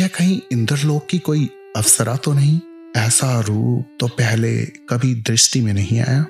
[0.00, 1.44] यह कहीं इंद्रलोक की कोई
[1.76, 2.60] अप्सरा तो नहीं?
[2.96, 4.52] ऐसा रूप तो पहले
[4.90, 6.24] कभी दृष्टि में नहीं आया।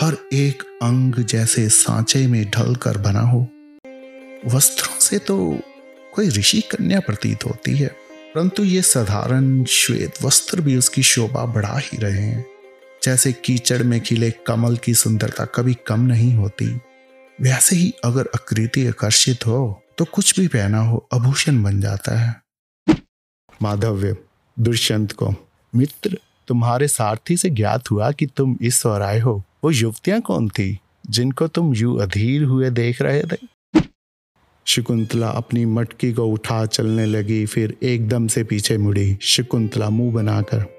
[0.00, 3.40] हर एक अंग जैसे सांचे में ढल कर बना हो।
[4.46, 5.38] वस्त्रों से तो
[6.14, 7.88] कोई ऋषि कन्या प्रतीत होती है,
[8.34, 12.46] परंतु ये साधारण श्वेत वस्त्र भी उसकी शोभा बढ़ा ही रहे हैं।
[13.02, 16.74] जैसे कीचड़ में खिले कमल की सुंदरता कभी कम नहीं होती।
[17.38, 22.47] वैसे ही अगर आकृति आकर्षित हो तो कुछ भी पहना हो, आभूषण बन जाता है।
[23.62, 24.16] माधव्य,
[24.58, 25.34] दुष्यंत को,
[25.74, 30.48] मित्र, तुम्हारे सारथी से ज्ञात हुआ कि तुम इस ओर आए हो। वो युवतियाँ कौन
[30.48, 30.78] थी,
[31.10, 33.36] जिनको तुम यू अधीर हुए देख रहे थे?
[34.66, 40.78] शकुंतला अपनी मटकी को उठा चलने लगी, फिर एकदम से पीछे मुड़ी। शकुंतला मुँह बनाकर,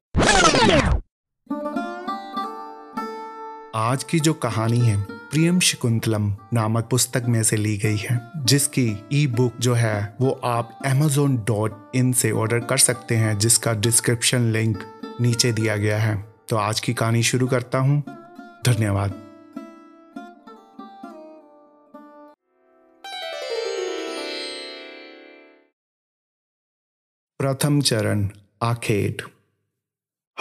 [3.75, 9.05] आज की जो कहानी है प्रियम शकुंतलम नामक पुस्तक में से ली गई है, जिसकी
[9.13, 13.73] ई बुक जो है, वो आप एमेजोन डॉट इन से ऑर्डर कर सकते हैं, जिसका
[13.73, 14.83] डिस्क्रिप्शन लिंक
[15.21, 18.03] नीचे दिया गया है। तो आज की कहानी शुरू करता हूँ।
[18.65, 19.11] धन्यवाद।
[27.39, 28.29] प्रथम चरण
[28.63, 29.21] आखेट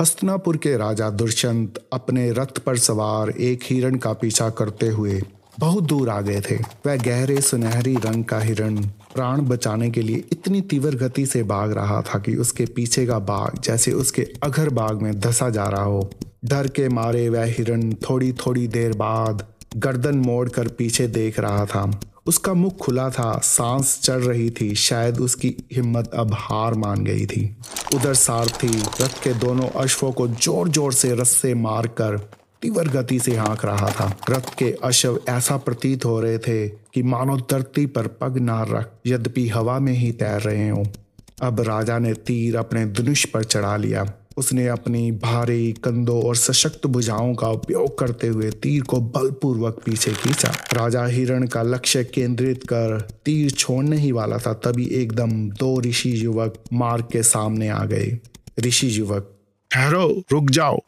[0.01, 5.23] हस्तनापुर के राजा दुष्यंत अपने रथ पर सवार एक हिरण का पीछा करते हुए
[5.59, 8.77] बहुत दूर आ गए थे। वह गहरे सुनहरी रंग का हिरण
[9.15, 13.19] प्राण बचाने के लिए इतनी तीव्र गति से भाग रहा था कि उसके पीछे का
[13.19, 16.11] बाघ जैसे उसके अघर बाग में धसा जा रहा हो।
[16.45, 21.65] डर के मारे वह हिरण थोड़ी थोड़ी देर बाद गर्दन मोड़ कर पीछे देख रहा
[21.67, 21.91] था।
[22.27, 27.27] उसका मुख खुला था, सांस चढ़ रही थी, शायद उसकी हिम्मत अब हार मान गई
[27.27, 27.45] थी।
[27.95, 28.69] उधर सारथी
[29.03, 32.17] रथ के दोनों अश्वों को ज़ोर ज़ोर से रस्से मारकर
[32.63, 37.03] तीव्र गति से हाँक रहा था। रथ के अश्व ऐसा प्रतीत हो रहे थे कि
[37.03, 40.85] मानो धरती पर पग ना रख, यद्यपि हवा में ही तैर रहे हो।
[41.43, 44.05] अब राजा ने तीर अपने धनुष पर चढ़ा लिया।
[44.39, 50.13] उसने अपनी भारी कंधों और सशक्त भुजाओं का उपयोग करते हुए तीर को बलपूर्वक पीछे
[50.13, 55.81] खींचा। राजा हिरण का लक्ष्य केंद्रित कर तीर छोड़ने ही वाला था, तभी एकदम दो
[55.81, 58.19] ऋषि युवक मार्ग के सामने आ गए।
[58.61, 59.35] ऋषि युवक,
[59.71, 60.79] ठहरो, रुक जाओ।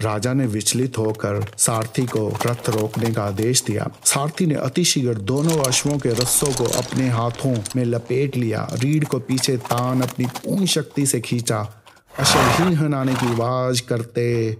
[0.00, 5.58] राजा ने विचलित होकर सारथी को रथ रोकने का आदेश दिया। सारथी ने अतिशीघ्र दोनों
[5.58, 10.66] अश्वों के रस्सों को अपने हाथों में लपेट लिया। रीढ़ को पीछे तान अपनी पूर्ण
[10.66, 11.81] शक्ति से खींचा।
[12.18, 14.56] अशरहीन हनाने की आवाज़ करते।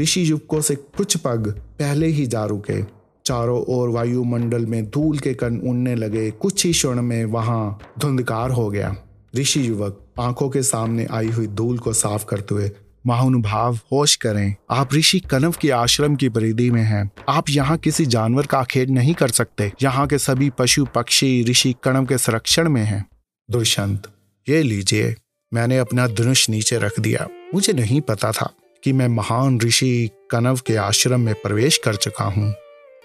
[0.00, 2.82] ऋषि युवकों से कुछ पग पहले ही जा रुके।
[3.26, 8.50] चारों ओर वायुमंडल में धूल के कण उड़ने लगे। कुछ ही क्षण में वहाँ धुंधकार
[8.50, 8.94] हो गया।
[9.36, 12.70] ऋषि युवक आँखों के सामने आई हुई धूल को साफ़ करते हुए,
[13.06, 18.06] महानुभाव, होश करें। आप ऋषि कनव के आश्रम की परिधि में हैं। आप यहाँ किसी
[18.06, 22.68] जानवर का खेद नहीं कर सकते। यहाँ के सभी पशु पक्षी ऋषि कणव के संरक्षण
[22.68, 23.04] में हैं।
[23.50, 24.08] दुष्यंत,
[24.48, 25.14] ये लीजिए।
[25.52, 28.52] मैंने अपना धनुष नीचे रख दिया। मुझे नहीं पता था
[28.84, 32.54] कि मैं महान ऋषि कनव के आश्रम में प्रवेश कर चुका हूँ।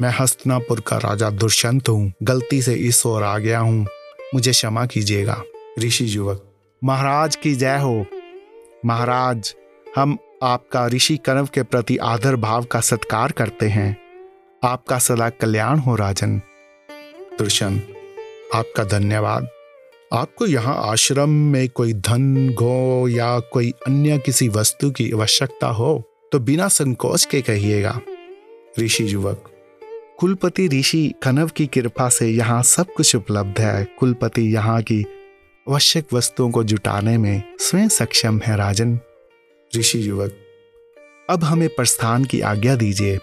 [0.01, 3.87] मैं हस्तनापुर का राजा दुष्यंत हूँ। गलती से इस ओर आ गया हूँ।
[4.35, 5.41] मुझे क्षमा कीजिएगा,
[5.79, 6.43] ऋषि युवक।
[6.83, 8.05] महाराज की जय हो।
[8.85, 9.55] महाराज,
[9.95, 13.97] हम आपका ऋषि कनव के प्रति आदर भाव का सत्कार करते हैं।
[14.63, 16.37] आपका सदा कल्याण हो, राजन।
[17.39, 17.93] दुष्यंत,
[18.55, 19.47] आपका धन्यवाद।
[20.11, 25.91] आपको यहाँ आश्रम में कोई धन गो या कोई अन्य किसी वस्तु की आवश्यकता हो
[26.31, 27.99] तो बिना संकोच के कहिएगा।
[28.79, 29.43] ऋषि युवक,
[30.19, 35.01] कुलपति ऋषि कनव की कृपा से यहाँ सब कुछ उपलब्ध है। कुलपति यहाँ की
[35.67, 38.97] आवश्यक वस्तुओं को जुटाने में स्वयं सक्षम है राजन।
[39.73, 40.35] ऋषि युवक,
[41.29, 43.17] अब हमें प्रस्थान की आज्ञा दीजिए।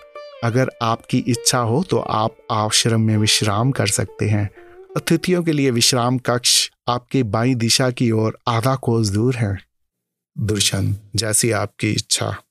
[0.45, 4.49] अगर आपकी इच्छा हो तो आप आश्रम में विश्राम कर सकते हैं।
[4.97, 9.59] अतिथियों के लिए विश्राम कक्ष आपकी बाई दिशा की ओर आधा कोस दूर है।
[10.39, 12.43] दुर्शन, जैसी आपकी इच्छा।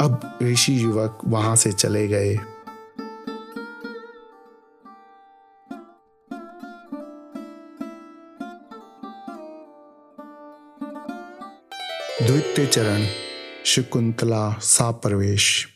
[0.00, 2.34] अब ऋषि युवक वहाँ से चले गए।
[12.26, 13.06] द्वितीय चरण,
[13.64, 15.68] शकुंतला सा प्रवेश।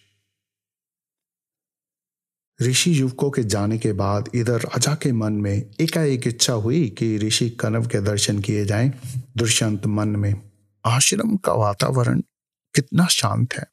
[2.65, 7.19] ऋषि युवकों के जाने के बाद इधर राजा के मन में एकाएक इच्छा हुई कि
[7.19, 8.93] ऋषि कनव के दर्शन किए जाएँ।
[9.37, 10.35] दुष्यंत मन में,
[10.87, 12.21] आश्रम का वातावरण
[12.75, 13.65] कितना शांत है।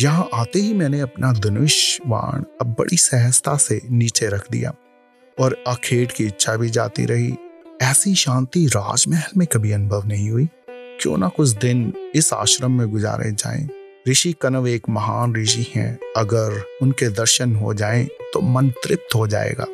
[0.00, 4.74] यहाँ आते ही मैंने अपना धनुष बाण अब बड़ी सहजता से नीचे रख दिया
[5.40, 7.34] और अखेट की इच्छा भी जाती रही।
[7.82, 12.90] ऐसी शांति राजमहल में कभी अनुभव नहीं हुई। क्यों ना कुछ दिन इस आश्रम में
[12.90, 13.68] गुजारे जाएँ।
[14.08, 19.26] ऋषि कनव एक महान ऋषि हैं। अगर उनके दर्शन हो जाएँ तो मन तृप्त हो
[19.26, 19.66] जाएगा।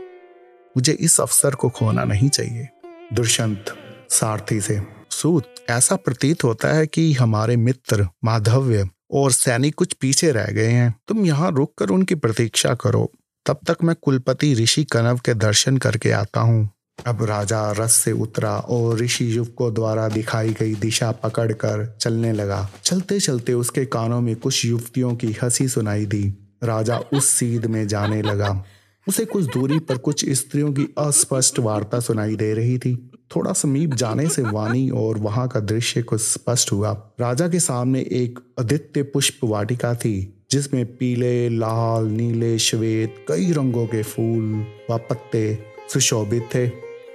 [0.77, 2.69] मुझे इस अवसर को खोना नहीं चाहिए।
[3.13, 3.65] दुष्यंत,
[4.11, 10.33] सारथी से, सूत, ऐसा प्रतीत होता है कि हमारे मित्र, माधव्य और सैनिक कुछ पीछे
[10.33, 13.13] रह गए हैं। तुम यहाँ रुक कर उनकी प्रतीक्षा करो।
[13.47, 16.71] तब तक मैं कुलपति ऋषि कनव के दर्शन करके आता हूँ।
[17.07, 22.71] अब राजा रस से उतरा और ऋषि युवकों द्वारा दिखाई गई दिशा पकड़कर चलने लगा।
[22.85, 27.87] चलते चलते उसके कानों में कुछ युवतियों की हँसी सुनाई दी। राजा उस सीध में
[27.89, 28.65] जाने लगा।
[29.09, 33.95] उसे कुछ दूरी पर कुछ स्त्रियों की अस्पष्ट वार्ता सुनाई दे रही थी। थोड़ा समीप
[33.95, 39.03] जाने से वाणी और वहाँ का दृश्य कुछ स्पष्ट हुआ। राजा के सामने एक अदित्य
[39.03, 45.59] पुष्प वाटिका थी, जिसमें पीले, लाल, नीले, श्वेत, कई रंगों के फूल व पत्ते
[45.93, 46.67] सुशोभित थे।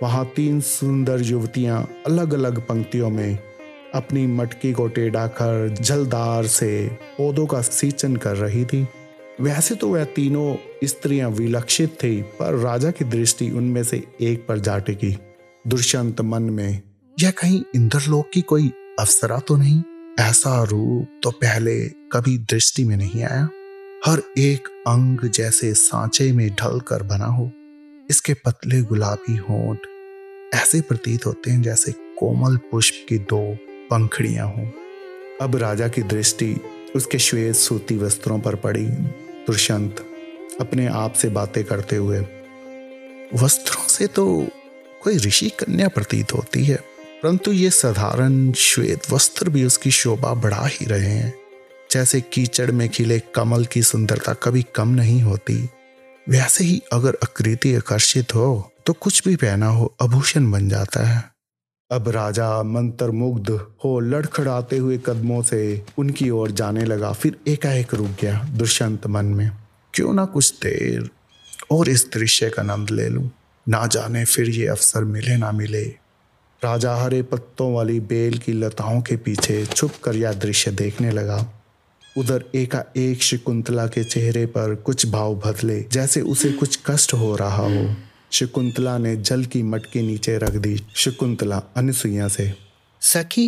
[0.04, 3.40] वहाँ तीन सुंदर युवतियाँ अलग अलग पंक्तियों में
[3.96, 6.88] अपनी मटकी को टेढ़ा कर जलदार से
[7.18, 8.88] पौधों का सींचन कर रही थी।
[9.42, 14.60] वैसे तो वह तीनों स्त्रियाँ विलक्षित थी, पर राजा की दृष्टि उनमें से एक पर
[14.60, 15.16] जा टिकी
[15.68, 16.82] दुष्यंत मन में,
[17.18, 19.82] यह कहीं इंद्रलोक की कोई अफसरा तो नहीं?
[20.20, 21.78] ऐसा रूप तो पहले
[22.12, 23.48] कभी दृष्टि में नहीं आया।
[24.06, 27.50] हर एक अंग जैसे सांचे में ढल कर बना हो।
[28.10, 29.88] इसके पतले गुलाबी होंठ
[30.56, 33.42] ऐसे प्रतीत होते हैं जैसे कोमल पुष्प की दो
[33.90, 34.70] पंखड़ियाँ हों।
[35.42, 36.56] अब राजा की दृष्टि
[36.96, 38.86] उसके श्वेत सूती वस्त्रों पर पड़ी।
[39.48, 40.06] दुष्यंत
[40.62, 42.20] अपने आप से बातें करते हुए,
[43.34, 44.26] वस्त्रों से तो
[45.04, 46.76] कोई ऋषि कन्या प्रतीत होती है,
[47.24, 51.34] परंतु ये साधारण श्वेत वस्त्र भी उसकी शोभा बढ़ा ही रहे हैं।
[51.92, 55.58] जैसे कीचड़ में खिले कमल की सुंदरता कभी कम नहीं होती।
[56.28, 61.24] वैसे ही अगर आकृति आकर्षित हो तो कुछ भी पहना हो, आभूषण बन जाता है।
[61.92, 63.50] अब राजा मंत्र मुग्ध
[63.84, 69.26] हो लड़खड़ाते हुए कदमों से उनकी ओर जाने लगा। फिर एकाएक रुक गया दुष्यंत मन
[69.26, 69.52] में।
[69.94, 71.10] क्यों ना कुछ देर
[71.72, 73.30] और इस दृश्य का आनंद ले लूँ?
[73.70, 75.84] ना जाने फिर ये अवसर मिले ना मिले।
[76.62, 81.46] राजा हरे पत्तों वाली बेल की लताओं के पीछे छुप कर यह दृश्य देखने लगा।
[82.18, 87.36] उधर एका एक शकुंतला के चेहरे पर कुछ भाव बदले, जैसे उसे कुछ कष्ट हो
[87.36, 87.96] रहा हो।
[88.32, 92.52] शकुंतला ने जल की मटकी नीचे रख दी। शकुंतला अनुसुईया से
[93.02, 93.48] सखी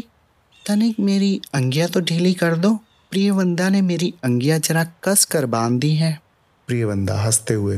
[0.65, 2.74] तनिक मेरी अंगिया तो ढीली कर दो।
[3.12, 6.19] प्रियवंदा ने मेरी अंगिया जरा कस कर बाँध दी है।
[6.68, 7.77] प्रियवंदा हँसते हुए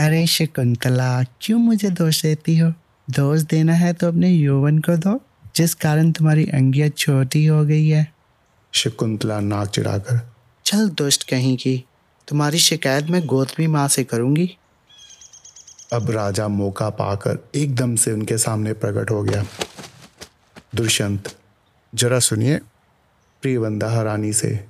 [0.00, 2.72] अरे शकुंतला क्यों मुझे दोष देती हो?
[3.08, 5.20] दोष देना है तो अपने यौवन को दो
[5.56, 8.06] जिस कारण तुम्हारी अंगिया छोटी हो गई है।
[8.72, 10.20] शकुंतला नाक चिढ़ाकर
[10.66, 11.82] चल दुष्ट कहीं की
[12.28, 14.48] तुम्हारी शिकायत मैं गौतमी माँ से करूँगी।
[15.92, 19.44] अब राजा मौका पाकर एकदम से उनके सामने प्रकट हो गया।
[20.74, 21.36] दुष्यंत
[21.94, 22.56] जरा सुनिए
[23.42, 24.64] प्रियवंदा हरानी से।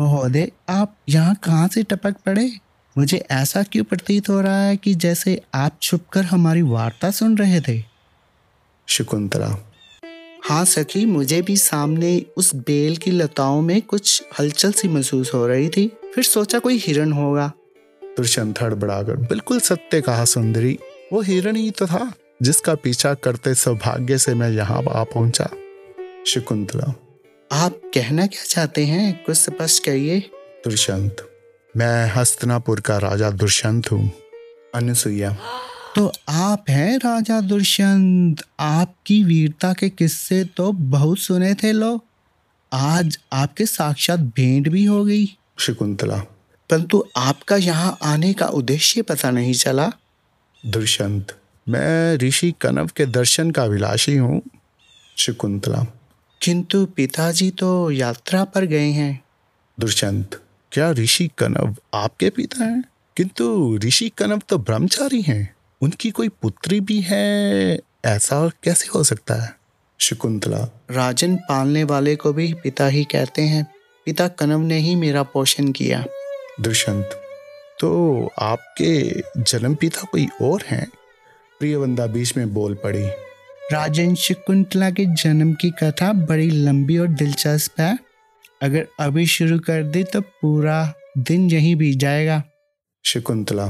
[0.00, 2.52] महोदय आप यहाँ कहाँ से टपक पड़े?
[2.98, 7.60] मुझे ऐसा क्यों प्रतीत हो रहा है कि जैसे आप छुपकर हमारी वार्ता सुन रहे
[7.60, 7.84] थे?
[8.86, 9.72] शकुंतला।
[10.44, 15.46] हाँ सखी मुझे भी सामने उस बेल की लताओं में कुछ हलचल सी महसूस हो
[15.46, 17.52] रही थी। फिर सोचा कोई हिरण होगा।
[18.16, 20.78] दुष्यंत हड़बड़ाकर बिल्कुल सत्य कहा सुंदरी।
[21.12, 22.12] वो हिरण ही तो था
[22.42, 25.48] जिसका पीछा करते सौभाग्य से मैं यहाँ आ पहुँचा।
[26.26, 26.94] शकुंतला।
[27.52, 29.24] आप कहना क्या चाहते हैं?
[29.24, 30.20] कुछ स्पष्ट कहिए
[30.64, 31.16] दुष्यंत
[31.76, 34.10] मैं हस्तनापुर का राजा दुष्यंत हूँ।
[34.74, 35.36] अनुसुईया।
[35.96, 42.04] तो आप हैं राजा दुष्यंत आपकी वीरता के किस्से तो बहुत सुने थे लोग।
[42.72, 45.26] आज आपके साक्षात भेंट भी हो गई।
[45.58, 46.22] शकुंतला।
[46.70, 49.92] परंतु आपका यहाँ आने का उद्देश्य पता नहीं चला।
[50.66, 54.42] दुष्यंत मैं ऋषि कनव के दर्शन का विलासी हूँ।
[55.16, 55.86] शकुंतला।
[56.42, 59.24] किंतु पिताजी तो यात्रा पर गए हैं।
[59.80, 60.40] दुष्यंत
[60.72, 62.84] क्या ऋषि कनव आपके पिता हैं?
[63.16, 69.34] किंतु ऋषि कनव तो ब्रह्मचारी हैं। उनकी कोई पुत्री भी है ऐसा कैसे हो सकता
[69.34, 69.56] है?
[69.98, 73.74] शकुंतला। राजन पालने वाले को भी पिता ही कहते हैं।
[74.06, 76.04] पिता कनव ने ही मेरा पोषण किया।
[76.60, 77.10] दुष्यंत
[77.80, 80.86] तो आपके जन्म पिता कोई और हैं?
[81.60, 83.06] प्रियवंदा बीच में बोल पड़ी।
[83.72, 87.98] राजन शकुंतला के जन्म की कथा बड़ी लंबी और दिलचस्प है।
[88.62, 92.42] अगर अभी शुरू कर दी तो पूरा दिन यहीं बीत जाएगा।
[93.04, 93.66] शकुंतला।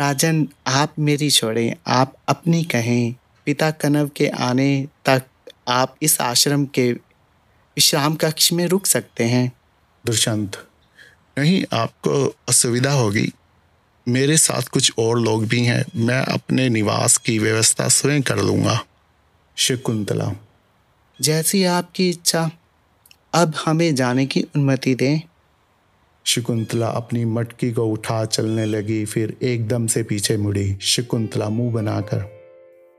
[0.00, 3.14] राजन आप मेरी छोड़ें आप अपनी कहें
[3.46, 5.22] पिता कनव के आने तक
[5.68, 9.52] आप इस आश्रम के विश्राम कक्ष में रुक सकते हैं।
[10.06, 10.66] दुष्यंत
[11.38, 13.32] नहीं आपको असुविधा होगी।
[14.08, 18.84] मेरे साथ कुछ और लोग भी हैं। मैं अपने निवास की व्यवस्था स्वयं कर लूँगा।
[19.56, 20.32] शकुंतला
[21.20, 22.50] जैसी आपकी इच्छा
[23.34, 25.20] अब हमें जाने की अनुमति दें।
[26.24, 32.24] शकुंतला अपनी मटकी को उठा चलने लगी फिर एकदम से पीछे मुड़ी। शकुंतला मुँह बनाकर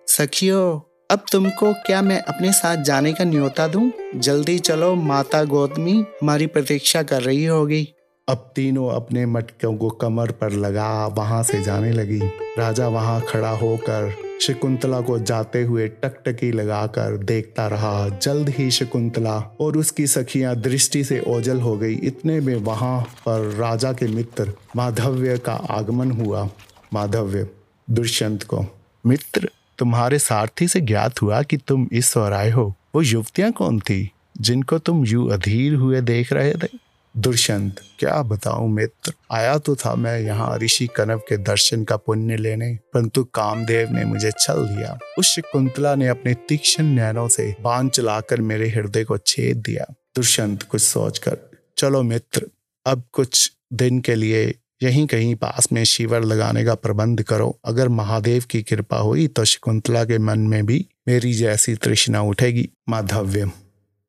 [0.08, 3.92] सखियो अब तुमको क्या मैं अपने साथ जाने का न्योता दूँ?
[4.16, 7.88] जल्दी चलो माता गौतमी हमारी प्रतीक्षा कर रही होगी।
[8.30, 12.20] अब तीनों अपने मटकों को कमर पर लगा, वहाँ से जाने लगी।
[12.58, 19.38] राजा वहाँ खड़ा होकर शकुंतला को जाते हुए टकटकी लगाकर देखता रहा। जल्द ही शकुंतला
[19.62, 24.54] और उसकी सखियाँ दृष्टि से ओझल हो गई। इतने में वहाँ पर राजा के मित्र
[24.76, 26.50] माधव्य का आगमन हुआ।
[26.94, 27.48] माधव्य,
[27.90, 28.66] दुष्यंत को,
[29.06, 34.12] मित्र, तुम्हारे सारथी से ज्ञात हुआ कि तुम इस आए हो। वो युवतियाँ कौन थी,
[34.42, 36.87] जिनको तुम यू अधीर हुए देख रहे थे?
[37.18, 39.14] दुष्यंत, क्या बताऊँ मित्र?
[39.32, 44.06] आया तो था मैं यहाँ ऋषि कनव के दर्शन का पुण्य लेने, परंतु कामदेव ने
[44.06, 49.18] मुझे छल दिया। उस कुंतला ने अपने तीक्ष्ण नैनों से बाँध चलाकर मेरे हृदय को
[49.18, 51.38] छेद दिया। दुष्यंत, कुछ सोचकर,
[51.78, 52.46] चलो मित्र,
[52.86, 57.90] अब कुछ दिन के लिए यहीं कहीं पास में शिवर लगाने का प्रबंध करो। अगर
[57.90, 63.46] महादेव की कृपा हुई तो शकुंतला के मन में भी मेरी जैसी तृष्णा उठेगी माधव्य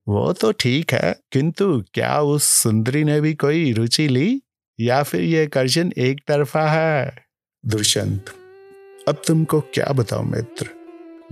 [0.09, 4.41] वो तो ठीक है, किंतु क्या उस सुंदरी ने भी कोई रुचि ली?
[4.79, 7.13] या फिर ये कर्जन एक तरफा है?
[7.65, 8.25] दुष्यंत,
[9.09, 10.69] अब तुमको क्या बताओ मित्र?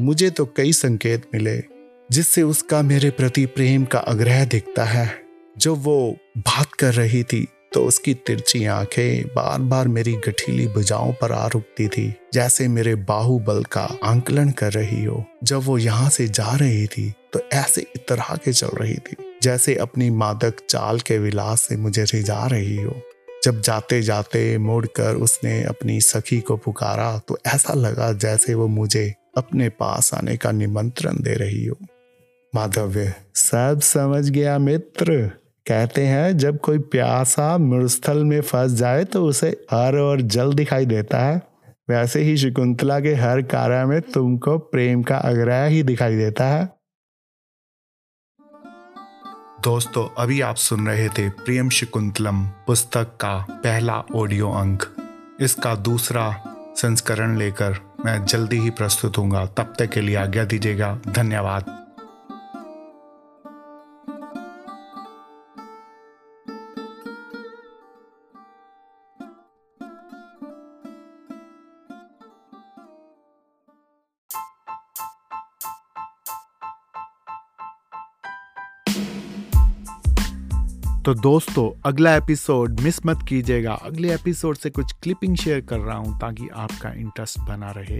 [0.01, 1.63] मुझे तो कई संकेत मिले,
[2.11, 5.09] जिससे उसका मेरे प्रति प्रेम का आग्रह दिखता है।
[5.59, 11.13] जो वो बात कर रही थी तो उसकी तिरछी आँखें बार बार मेरी गठीली भुजाओं
[11.13, 16.09] पर आ रुकती थी, जैसे मेरे बाहुबल का आंकलन कर रही हो। जब वो यहाँ
[16.11, 21.01] से जा रही थी तो ऐसे इतरा के चल रही थी, जैसे अपनी मादक चाल
[21.01, 23.01] के विलास से मुझे रिझा रही हो।
[23.45, 29.13] जब जाते जाते मुड़कर उसने अपनी सखी को पुकारा तो ऐसा लगा जैसे वो मुझे
[29.37, 31.77] अपने पास आने का निमंत्रण दे रही हो।
[32.53, 35.31] माधव्य, सब समझ गया मित्र।
[35.67, 40.87] कहते हैं, जब कोई प्यासा मृस्थल में फंस जाए तो उसे हर और जल दिखाई
[40.87, 41.41] देता है।
[41.89, 46.65] वैसे ही शकुंतला के हर कार्य में तुमको प्रेम का आग्रह ही दिखाई देता है।
[49.63, 54.85] दोस्तों, अभी आप सुन रहे थे प्रेम शकुंतलम पुस्तक का पहला ऑडियो अंक।
[55.41, 56.31] इसका दूसरा
[56.77, 61.86] संस्करण लेकर मैं जल्दी ही प्रस्तुत हूँ तब तक के लिए आज्ञा दीजिएगा। धन्यवाद।
[81.07, 85.97] तो दोस्तों, अगला एपिसोड मिस मत कीजिएगा। अगले एपिसोड से कुछ क्लिपिंग शेयर कर रहा
[85.97, 87.99] हूँ ताकि आपका इंटरेस्ट बना रहे।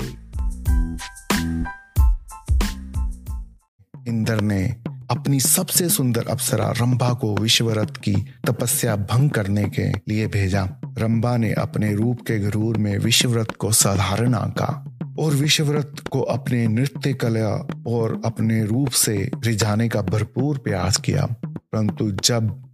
[4.09, 4.77] इंद्र ने
[5.11, 8.15] अपनी सबसे सुंदर अप्सरा रंभा को विश्वरथ की
[8.47, 13.73] तपस्या भंग करने के लिए भेजा। रंभा ने अपने रूप के गरूर में विश्वव्रत को
[13.73, 20.59] साधारण आंका और विश्वव्रत को अपने नृत्य कला और अपने रूप से रिझाने का भरपूर
[20.59, 22.66] प्रयास किया। परंतु जब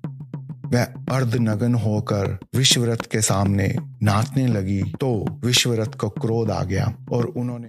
[0.73, 5.13] वह अर्धनगन होकर विश्वरथ के सामने नाचने लगी तो
[5.45, 7.69] विश्वरथ को क्रोध आ गया और उन्होंने